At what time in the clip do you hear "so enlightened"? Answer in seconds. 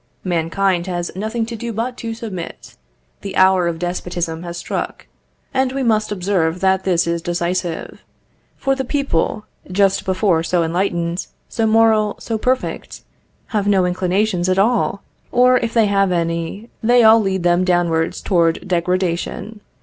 10.41-11.27